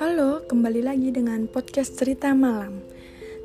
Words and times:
Halo, 0.00 0.40
kembali 0.48 0.80
lagi 0.80 1.12
dengan 1.12 1.44
podcast 1.44 2.00
cerita 2.00 2.32
malam. 2.32 2.80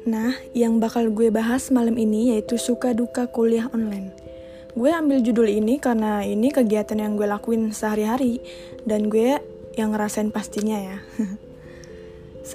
Nah, 0.08 0.40
yang 0.56 0.80
bakal 0.80 1.12
gue 1.12 1.28
bahas 1.36 1.68
malam 1.68 2.00
ini 2.00 2.32
yaitu 2.32 2.56
suka 2.56 2.96
duka 2.96 3.28
kuliah 3.28 3.68
online. 3.76 4.16
Gue 4.72 4.96
ambil 4.96 5.20
judul 5.20 5.52
ini 5.52 5.84
karena 5.84 6.24
ini 6.24 6.48
kegiatan 6.48 6.96
yang 6.96 7.20
gue 7.20 7.28
lakuin 7.28 7.76
sehari-hari 7.76 8.40
dan 8.88 9.12
gue 9.12 9.44
yang 9.76 9.92
ngerasain 9.92 10.32
pastinya 10.32 10.80
ya. 10.80 11.04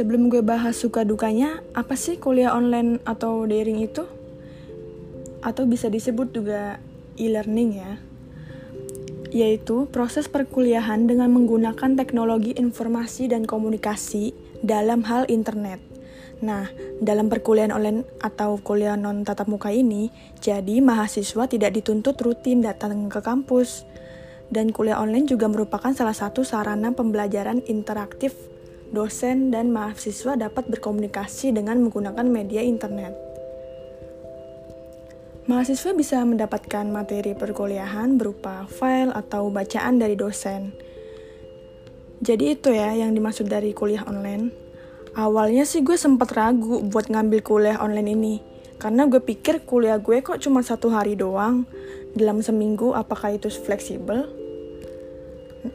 Sebelum 0.00 0.32
gue 0.32 0.41
bahas 0.41 0.80
suka 0.80 1.05
dukanya, 1.05 1.61
apa 1.77 1.93
sih 1.93 2.16
kuliah 2.16 2.57
online 2.57 3.05
atau 3.05 3.45
daring 3.45 3.84
itu? 3.84 4.09
Atau 5.45 5.68
bisa 5.68 5.93
disebut 5.93 6.32
juga 6.32 6.80
e-learning 7.20 7.73
ya 7.77 8.09
yaitu 9.30 9.88
proses 9.90 10.26
perkuliahan 10.28 11.05
dengan 11.05 11.32
menggunakan 11.32 11.96
teknologi 11.96 12.56
informasi 12.56 13.28
dan 13.28 13.45
komunikasi 13.45 14.32
dalam 14.64 15.04
hal 15.04 15.28
internet. 15.28 15.80
Nah, 16.38 16.70
dalam 17.02 17.27
perkuliahan 17.27 17.74
online 17.74 18.06
atau 18.23 18.62
kuliah 18.62 18.95
non 18.95 19.27
tatap 19.27 19.51
muka 19.51 19.74
ini, 19.74 20.14
jadi 20.38 20.78
mahasiswa 20.78 21.51
tidak 21.51 21.74
dituntut 21.74 22.14
rutin 22.23 22.62
datang 22.62 23.10
ke 23.10 23.18
kampus. 23.18 23.82
Dan 24.48 24.73
kuliah 24.73 24.96
online 24.96 25.29
juga 25.29 25.45
merupakan 25.45 25.92
salah 25.92 26.16
satu 26.16 26.40
sarana 26.40 26.95
pembelajaran 26.96 27.60
interaktif 27.68 28.32
dosen 28.88 29.52
dan 29.52 29.68
mahasiswa 29.68 30.40
dapat 30.40 30.65
berkomunikasi 30.73 31.52
dengan 31.52 31.76
menggunakan 31.84 32.24
media 32.24 32.65
internet. 32.65 33.27
Mahasiswa 35.48 35.97
bisa 35.97 36.20
mendapatkan 36.29 36.84
materi 36.93 37.33
perkuliahan 37.33 38.20
berupa 38.20 38.69
file 38.69 39.16
atau 39.16 39.48
bacaan 39.48 39.97
dari 39.97 40.12
dosen. 40.12 40.77
Jadi 42.21 42.52
itu 42.52 42.68
ya 42.68 42.93
yang 42.93 43.16
dimaksud 43.16 43.49
dari 43.49 43.73
kuliah 43.73 44.05
online. 44.05 44.52
Awalnya 45.16 45.65
sih 45.65 45.80
gue 45.80 45.96
sempat 45.96 46.37
ragu 46.37 46.85
buat 46.93 47.09
ngambil 47.09 47.40
kuliah 47.40 47.80
online 47.80 48.13
ini. 48.13 48.35
Karena 48.77 49.09
gue 49.09 49.24
pikir 49.24 49.65
kuliah 49.65 49.96
gue 49.96 50.21
kok 50.21 50.37
cuma 50.37 50.60
satu 50.60 50.93
hari 50.93 51.16
doang. 51.16 51.65
Dalam 52.12 52.45
seminggu 52.45 52.93
apakah 52.93 53.40
itu 53.40 53.49
fleksibel? 53.49 54.29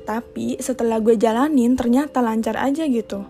Tapi 0.06 0.62
setelah 0.62 1.02
gue 1.02 1.18
jalanin 1.18 1.74
ternyata 1.74 2.22
lancar 2.22 2.62
aja 2.62 2.86
gitu 2.86 3.26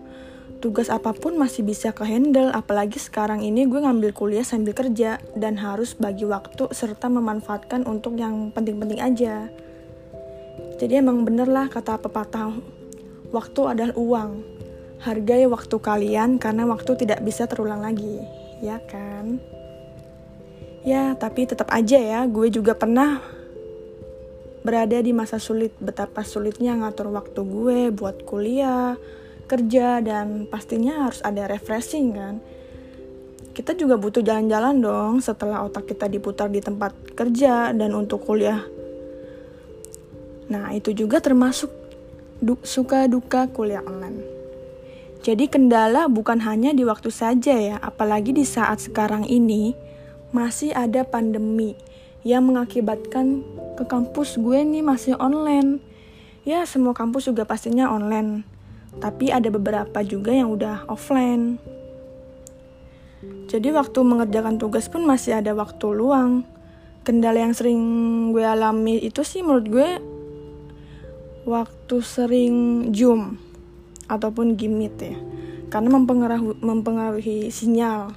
tugas 0.64 0.88
apa 0.88 1.12
pun 1.12 1.36
masih 1.36 1.60
bisa 1.60 1.92
ke 1.92 2.08
handle 2.08 2.48
apalagi 2.48 2.96
sekarang 2.96 3.44
ini 3.44 3.68
gue 3.68 3.84
ngambil 3.84 4.16
kuliah 4.16 4.40
sambil 4.40 4.72
kerja 4.72 5.20
dan 5.36 5.60
harus 5.60 5.92
bagi 5.92 6.24
waktu 6.24 6.72
serta 6.72 7.12
memanfaatkan 7.12 7.84
untuk 7.84 8.16
yang 8.16 8.48
penting-penting 8.48 8.96
aja. 8.96 9.52
Jadi 10.80 11.04
emang 11.04 11.20
bener 11.28 11.52
lah 11.52 11.68
kata 11.68 12.00
pepatah 12.00 12.56
waktu 13.28 13.60
adalah 13.76 13.92
uang. 13.92 14.56
Hargai 15.04 15.44
waktu 15.44 15.76
kalian 15.76 16.40
karena 16.40 16.64
waktu 16.64 16.96
tidak 16.96 17.20
bisa 17.20 17.44
terulang 17.44 17.84
lagi 17.84 18.24
ya 18.64 18.80
kan? 18.88 19.36
Ya 20.80 21.12
tapi 21.12 21.44
tetap 21.44 21.68
aja 21.76 22.00
ya 22.00 22.24
gue 22.24 22.48
juga 22.48 22.72
pernah 22.72 23.20
berada 24.64 24.96
di 24.96 25.12
masa 25.12 25.36
sulit 25.36 25.76
betapa 25.76 26.24
sulitnya 26.24 26.72
ngatur 26.72 27.12
waktu 27.12 27.40
gue 27.44 27.92
buat 27.92 28.24
kuliah 28.24 28.96
kerja 29.44 30.00
dan 30.00 30.48
pastinya 30.48 31.08
harus 31.08 31.20
ada 31.20 31.46
refreshing 31.46 32.16
kan. 32.16 32.34
Kita 33.54 33.78
juga 33.78 33.94
butuh 33.94 34.18
jalan-jalan 34.18 34.82
dong 34.82 35.14
setelah 35.22 35.62
otak 35.62 35.86
kita 35.94 36.10
diputar 36.10 36.50
di 36.50 36.58
tempat 36.58 36.90
kerja 37.14 37.70
dan 37.70 37.94
untuk 37.94 38.26
kuliah. 38.26 38.66
Nah, 40.50 40.74
itu 40.74 40.90
juga 40.90 41.22
termasuk 41.22 41.70
du 42.42 42.58
suka 42.66 43.06
duka 43.06 43.46
kuliah 43.46 43.80
online. 43.86 44.26
Jadi 45.22 45.48
kendala 45.48 46.10
bukan 46.10 46.42
hanya 46.42 46.74
di 46.74 46.82
waktu 46.82 47.08
saja 47.08 47.54
ya, 47.56 47.76
apalagi 47.80 48.34
di 48.34 48.42
saat 48.44 48.82
sekarang 48.82 49.24
ini 49.24 49.72
masih 50.34 50.74
ada 50.74 51.06
pandemi 51.06 51.78
yang 52.26 52.44
mengakibatkan 52.50 53.40
ke 53.78 53.86
kampus 53.86 54.36
gue 54.36 54.60
nih 54.66 54.82
masih 54.82 55.14
online. 55.16 55.78
Ya, 56.42 56.66
semua 56.68 56.92
kampus 56.92 57.30
juga 57.30 57.46
pastinya 57.48 57.88
online 57.88 58.53
tapi 59.02 59.30
ada 59.34 59.50
beberapa 59.50 60.02
juga 60.06 60.30
yang 60.30 60.54
udah 60.54 60.86
offline. 60.90 61.58
Jadi 63.48 63.70
waktu 63.70 63.98
mengerjakan 64.02 64.58
tugas 64.58 64.90
pun 64.90 65.06
masih 65.06 65.38
ada 65.38 65.54
waktu 65.54 65.86
luang. 65.94 66.42
Kendala 67.04 67.44
yang 67.44 67.52
sering 67.52 67.80
gue 68.32 68.40
alami 68.40 68.96
itu 68.98 69.20
sih 69.20 69.44
menurut 69.44 69.66
gue 69.68 69.90
waktu 71.44 71.96
sering 72.00 72.88
zoom 72.96 73.36
ataupun 74.08 74.56
gimit 74.56 74.96
ya. 74.98 75.16
Karena 75.68 75.92
mempengaruhi, 75.92 76.56
mempengaruhi 76.64 77.38
sinyal. 77.52 78.16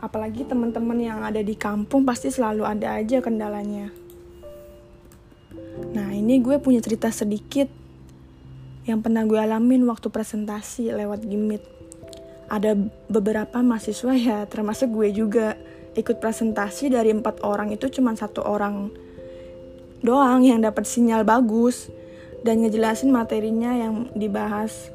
Apalagi 0.00 0.48
teman-teman 0.48 0.96
yang 0.96 1.20
ada 1.20 1.40
di 1.44 1.52
kampung 1.56 2.08
pasti 2.08 2.32
selalu 2.32 2.64
ada 2.64 2.96
aja 2.96 3.20
kendalanya. 3.20 3.92
Nah, 5.92 6.08
ini 6.12 6.40
gue 6.40 6.56
punya 6.60 6.80
cerita 6.80 7.12
sedikit 7.12 7.68
yang 8.90 9.00
pernah 9.00 9.22
gue 9.22 9.38
alamin 9.38 9.86
waktu 9.86 10.10
presentasi 10.10 10.90
lewat 10.90 11.22
Gimit. 11.22 11.62
Ada 12.50 12.74
beberapa 13.06 13.62
mahasiswa 13.62 14.10
ya, 14.18 14.42
termasuk 14.50 14.90
gue 14.90 15.14
juga 15.14 15.54
ikut 15.94 16.18
presentasi 16.18 16.90
dari 16.90 17.14
empat 17.14 17.46
orang 17.46 17.70
itu 17.70 17.86
cuma 17.90 18.14
satu 18.18 18.42
orang 18.42 18.90
doang 20.02 20.42
yang 20.42 20.58
dapat 20.58 20.86
sinyal 20.86 21.22
bagus 21.22 21.90
dan 22.42 22.66
ngejelasin 22.66 23.14
materinya 23.14 23.70
yang 23.78 24.10
dibahas. 24.18 24.90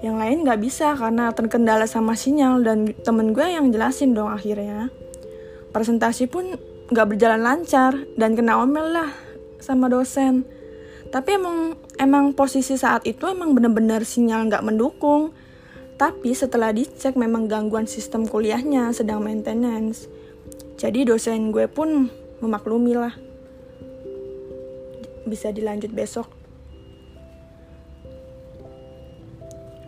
Yang 0.00 0.16
lain 0.16 0.38
nggak 0.48 0.60
bisa 0.64 0.96
karena 0.96 1.30
terkendala 1.30 1.84
sama 1.86 2.16
sinyal 2.18 2.64
dan 2.64 2.90
temen 3.04 3.36
gue 3.36 3.46
yang 3.46 3.70
jelasin 3.70 4.16
dong 4.16 4.32
akhirnya. 4.32 4.90
Presentasi 5.70 6.26
pun 6.26 6.58
nggak 6.90 7.06
berjalan 7.06 7.42
lancar 7.46 7.94
dan 8.18 8.34
kena 8.34 8.58
omel 8.58 8.90
lah 8.90 9.14
sama 9.62 9.86
dosen 9.86 10.42
tapi 11.10 11.34
emang 11.34 11.74
emang 11.98 12.30
posisi 12.38 12.78
saat 12.78 13.02
itu 13.02 13.26
emang 13.26 13.50
bener-bener 13.50 14.06
sinyal 14.06 14.46
nggak 14.46 14.62
mendukung. 14.62 15.34
Tapi 15.98 16.32
setelah 16.32 16.72
dicek 16.72 17.18
memang 17.18 17.44
gangguan 17.50 17.84
sistem 17.84 18.24
kuliahnya 18.24 18.94
sedang 18.94 19.20
maintenance. 19.20 20.08
Jadi 20.80 21.04
dosen 21.04 21.52
gue 21.52 21.68
pun 21.68 22.08
memaklumi 22.40 22.96
lah. 22.96 23.12
Bisa 25.28 25.52
dilanjut 25.52 25.92
besok. 25.92 26.30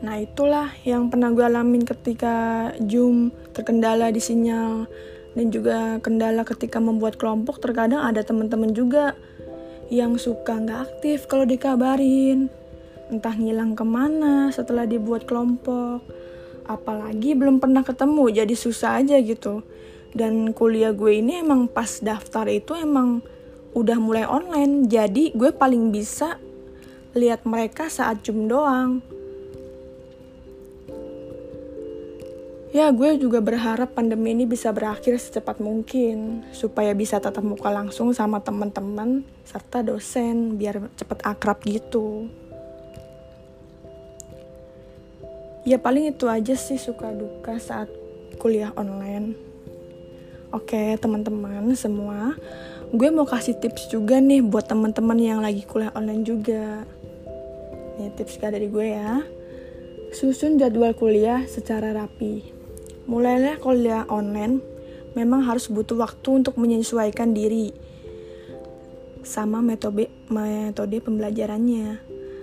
Nah 0.03 0.19
itulah 0.19 0.75
yang 0.83 1.09
pernah 1.09 1.31
gue 1.31 1.47
alamin 1.47 1.87
ketika 1.87 2.69
Zoom 2.83 3.31
terkendala 3.55 4.11
di 4.11 4.21
sinyal. 4.21 4.91
Dan 5.33 5.49
juga 5.49 5.97
kendala 6.05 6.45
ketika 6.45 6.77
membuat 6.77 7.17
kelompok 7.17 7.57
terkadang 7.57 8.05
ada 8.05 8.21
teman-teman 8.21 8.77
juga 8.77 9.17
yang 9.89 10.21
suka 10.21 10.61
nggak 10.61 10.81
aktif 10.91 11.27
kalau 11.27 11.49
dikabarin. 11.49 12.53
Entah 13.11 13.35
ngilang 13.35 13.75
ke 13.75 13.83
mana 13.83 14.53
setelah 14.55 14.87
dibuat 14.87 15.25
kelompok. 15.25 16.05
Apalagi 16.69 17.35
belum 17.35 17.59
pernah 17.59 17.83
ketemu 17.83 18.45
jadi 18.45 18.55
susah 18.55 19.03
aja 19.03 19.19
gitu. 19.19 19.65
Dan 20.13 20.53
kuliah 20.53 20.93
gue 20.93 21.19
ini 21.19 21.41
emang 21.41 21.67
pas 21.67 21.99
daftar 22.05 22.47
itu 22.47 22.77
emang 22.77 23.25
udah 23.73 23.99
mulai 23.99 24.29
online. 24.29 24.87
Jadi 24.87 25.33
gue 25.33 25.51
paling 25.51 25.91
bisa 25.91 26.37
lihat 27.17 27.45
mereka 27.49 27.89
saat 27.93 28.25
jum 28.25 28.49
doang 28.49 29.05
Ya, 32.73 32.89
gue 32.89 33.21
juga 33.21 33.45
berharap 33.45 33.93
pandemi 33.93 34.33
ini 34.33 34.49
bisa 34.49 34.73
berakhir 34.73 35.21
secepat 35.21 35.61
mungkin 35.61 36.41
supaya 36.57 36.97
bisa 36.97 37.21
tatap 37.21 37.45
muka 37.45 37.69
langsung 37.69 38.17
sama 38.17 38.41
teman-teman 38.41 39.29
serta 39.45 39.85
dosen 39.85 40.57
biar 40.57 40.81
cepet 40.97 41.21
akrab 41.21 41.61
gitu. 41.69 42.33
Ya 45.69 45.77
paling 45.77 46.17
itu 46.17 46.25
aja 46.33 46.57
sih 46.57 46.81
suka 46.81 47.13
duka 47.13 47.61
saat 47.61 47.93
kuliah 48.41 48.73
online. 48.73 49.37
Oke, 50.49 50.97
teman-teman 50.97 51.77
semua, 51.77 52.41
gue 52.89 53.09
mau 53.13 53.29
kasih 53.29 53.61
tips 53.61 53.93
juga 53.93 54.17
nih 54.17 54.41
buat 54.41 54.65
teman-teman 54.65 55.21
yang 55.21 55.45
lagi 55.45 55.69
kuliah 55.69 55.93
online 55.93 56.25
juga. 56.25 56.89
Nih 58.01 58.17
tips 58.17 58.41
dari 58.41 58.73
gue 58.73 58.97
ya. 58.97 59.21
Susun 60.17 60.57
jadwal 60.57 60.97
kuliah 60.97 61.45
secara 61.45 61.93
rapi 61.93 62.52
Mulailah 63.11 63.59
kuliah 63.59 64.07
online 64.07 64.63
memang 65.19 65.45
harus 65.45 65.69
butuh 65.69 65.99
waktu 65.99 66.43
untuk 66.43 66.57
menyesuaikan 66.57 67.35
diri 67.37 67.75
sama 69.23 69.63
metode 69.63 70.11
metode 70.31 70.99
pembelajarannya. 71.03 71.99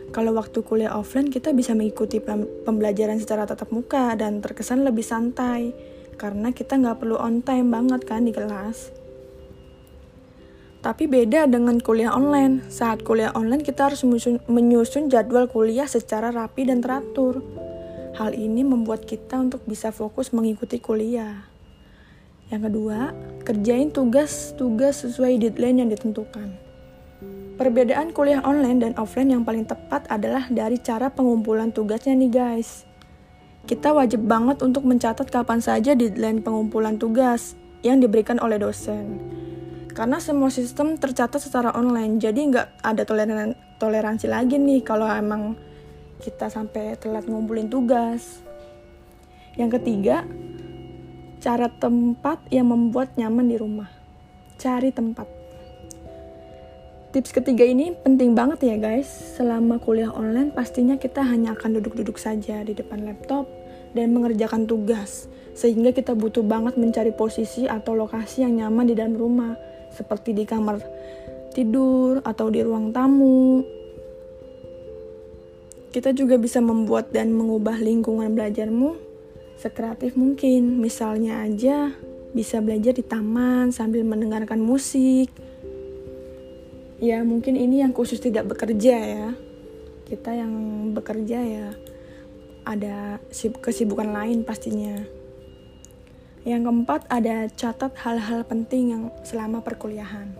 Kalau 0.10 0.34
waktu 0.34 0.66
kuliah 0.66 0.96
offline 0.98 1.30
kita 1.30 1.54
bisa 1.54 1.78
mengikuti 1.78 2.18
pembelajaran 2.66 3.22
secara 3.22 3.46
tatap 3.46 3.70
muka 3.70 4.18
dan 4.18 4.42
terkesan 4.42 4.82
lebih 4.82 5.06
santai 5.06 5.72
karena 6.18 6.50
kita 6.52 6.76
nggak 6.76 7.06
perlu 7.06 7.16
on 7.16 7.46
time 7.46 7.70
banget 7.70 8.02
kan 8.04 8.26
di 8.26 8.34
kelas. 8.34 8.92
Tapi 10.80 11.12
beda 11.12 11.44
dengan 11.52 11.76
kuliah 11.84 12.16
online. 12.16 12.64
Saat 12.72 13.04
kuliah 13.04 13.36
online 13.36 13.68
kita 13.68 13.92
harus 13.92 14.08
menyusun 14.48 15.12
jadwal 15.12 15.52
kuliah 15.52 15.86
secara 15.86 16.32
rapi 16.32 16.68
dan 16.72 16.80
teratur. 16.80 17.44
Hal 18.20 18.36
ini 18.36 18.68
membuat 18.68 19.08
kita 19.08 19.40
untuk 19.40 19.64
bisa 19.64 19.96
fokus 19.96 20.36
mengikuti 20.36 20.76
kuliah. 20.84 21.48
Yang 22.52 22.68
kedua, 22.68 23.16
kerjain 23.48 23.96
tugas-tugas 23.96 25.08
sesuai 25.08 25.40
deadline 25.40 25.80
yang 25.80 25.90
ditentukan. 25.90 26.52
Perbedaan 27.56 28.12
kuliah 28.12 28.44
online 28.44 28.84
dan 28.84 28.94
offline 29.00 29.32
yang 29.32 29.48
paling 29.48 29.64
tepat 29.64 30.04
adalah 30.12 30.52
dari 30.52 30.76
cara 30.84 31.08
pengumpulan 31.08 31.72
tugasnya 31.72 32.12
nih 32.20 32.28
guys. 32.28 32.84
Kita 33.64 33.96
wajib 33.96 34.28
banget 34.28 34.60
untuk 34.68 34.84
mencatat 34.84 35.32
kapan 35.32 35.64
saja 35.64 35.96
deadline 35.96 36.44
pengumpulan 36.44 37.00
tugas 37.00 37.56
yang 37.88 38.04
diberikan 38.04 38.36
oleh 38.44 38.60
dosen 38.60 39.40
karena 40.00 40.16
semua 40.24 40.48
sistem 40.48 40.96
tercatat 40.96 41.44
secara 41.44 41.76
online 41.76 42.24
jadi 42.24 42.40
nggak 42.40 42.68
ada 42.88 43.04
toleran 43.04 43.52
toleransi 43.84 44.32
lagi 44.32 44.56
nih 44.56 44.80
kalau 44.80 45.04
emang 45.04 45.60
kita 46.20 46.52
sampai 46.52 47.00
telat 47.00 47.26
ngumpulin 47.26 47.72
tugas. 47.72 48.44
Yang 49.56 49.80
ketiga 49.80 50.28
cara 51.40 51.72
tempat 51.72 52.44
yang 52.52 52.68
membuat 52.70 53.16
nyaman 53.16 53.48
di 53.48 53.56
rumah. 53.56 53.88
Cari 54.60 54.92
tempat. 54.92 55.26
Tips 57.10 57.34
ketiga 57.34 57.66
ini 57.66 57.96
penting 58.06 58.38
banget 58.38 58.62
ya 58.70 58.78
guys. 58.78 59.10
Selama 59.40 59.82
kuliah 59.82 60.14
online 60.14 60.54
pastinya 60.54 61.00
kita 61.00 61.26
hanya 61.26 61.58
akan 61.58 61.82
duduk-duduk 61.82 62.22
saja 62.22 62.62
di 62.62 62.78
depan 62.78 63.02
laptop 63.02 63.50
dan 63.98 64.14
mengerjakan 64.14 64.70
tugas 64.70 65.26
sehingga 65.58 65.90
kita 65.90 66.14
butuh 66.14 66.46
banget 66.46 66.78
mencari 66.78 67.10
posisi 67.10 67.66
atau 67.66 67.98
lokasi 67.98 68.46
yang 68.46 68.62
nyaman 68.62 68.86
di 68.86 68.94
dalam 68.94 69.18
rumah 69.18 69.58
seperti 69.90 70.38
di 70.38 70.46
kamar 70.46 70.78
tidur 71.58 72.22
atau 72.22 72.54
di 72.54 72.62
ruang 72.62 72.94
tamu. 72.94 73.79
Kita 75.90 76.14
juga 76.14 76.38
bisa 76.38 76.62
membuat 76.62 77.10
dan 77.10 77.34
mengubah 77.34 77.82
lingkungan 77.82 78.38
belajarmu 78.38 78.94
sekreatif 79.58 80.14
mungkin. 80.14 80.78
Misalnya 80.78 81.42
aja 81.42 81.90
bisa 82.30 82.62
belajar 82.62 82.94
di 82.94 83.02
taman 83.02 83.74
sambil 83.74 84.06
mendengarkan 84.06 84.62
musik. 84.62 85.34
Ya, 87.02 87.26
mungkin 87.26 87.58
ini 87.58 87.82
yang 87.82 87.96
khusus 87.96 88.22
tidak 88.22 88.46
bekerja 88.54 88.96
ya. 88.96 89.28
Kita 90.06 90.30
yang 90.36 90.54
bekerja 90.94 91.40
ya 91.42 91.68
ada 92.70 93.18
kesibukan 93.34 94.14
lain 94.14 94.46
pastinya. 94.46 95.02
Yang 96.46 96.62
keempat, 96.70 97.02
ada 97.10 97.50
catat 97.52 97.94
hal-hal 98.00 98.46
penting 98.46 98.84
yang 98.94 99.04
selama 99.26 99.66
perkuliahan. 99.66 100.32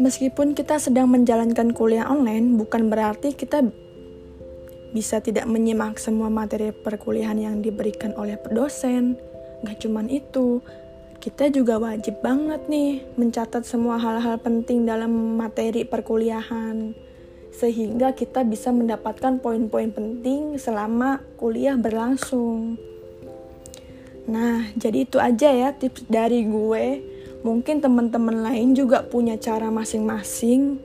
Meskipun 0.00 0.56
kita 0.56 0.80
sedang 0.82 1.08
menjalankan 1.12 1.72
kuliah 1.72 2.08
online, 2.10 2.58
bukan 2.58 2.88
berarti 2.88 3.36
kita 3.36 3.64
bisa 4.90 5.22
tidak 5.22 5.46
menyimak 5.46 5.98
semua 5.98 6.26
materi 6.30 6.74
perkuliahan 6.74 7.38
yang 7.38 7.56
diberikan 7.62 8.14
oleh 8.18 8.38
dosen. 8.50 9.18
Gak 9.62 9.86
cuman 9.86 10.10
itu, 10.10 10.62
kita 11.20 11.52
juga 11.52 11.76
wajib 11.76 12.24
banget 12.24 12.64
nih 12.66 13.04
mencatat 13.14 13.62
semua 13.68 14.00
hal-hal 14.00 14.40
penting 14.40 14.88
dalam 14.88 15.36
materi 15.36 15.84
perkuliahan 15.84 16.96
sehingga 17.50 18.14
kita 18.14 18.46
bisa 18.46 18.70
mendapatkan 18.70 19.42
poin-poin 19.42 19.90
penting 19.90 20.56
selama 20.56 21.20
kuliah 21.36 21.74
berlangsung. 21.76 22.78
Nah, 24.30 24.70
jadi 24.78 25.04
itu 25.04 25.18
aja 25.18 25.50
ya 25.50 25.68
tips 25.74 26.06
dari 26.06 26.46
gue. 26.46 26.86
Mungkin 27.42 27.82
teman-teman 27.82 28.46
lain 28.46 28.72
juga 28.72 29.02
punya 29.02 29.34
cara 29.36 29.68
masing-masing 29.68 30.78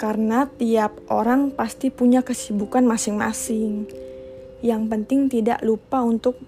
karena 0.00 0.48
tiap 0.48 0.96
orang 1.12 1.52
pasti 1.52 1.92
punya 1.92 2.24
kesibukan 2.24 2.80
masing-masing. 2.88 3.84
Yang 4.64 4.82
penting 4.88 5.20
tidak 5.28 5.60
lupa 5.60 6.00
untuk 6.00 6.40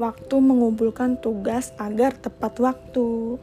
waktu 0.00 0.36
mengumpulkan 0.40 1.20
tugas 1.20 1.76
agar 1.76 2.16
tepat 2.16 2.56
waktu. 2.64 3.36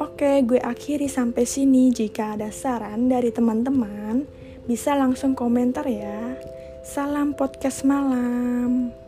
Oke, 0.00 0.40
gue 0.48 0.56
akhiri 0.56 1.12
sampai 1.12 1.44
sini. 1.44 1.92
Jika 1.92 2.40
ada 2.40 2.48
saran 2.48 3.12
dari 3.12 3.28
teman-teman, 3.28 4.24
bisa 4.64 4.96
langsung 4.96 5.36
komentar 5.36 5.84
ya. 5.84 6.40
Salam 6.80 7.36
podcast 7.36 7.84
malam. 7.84 8.99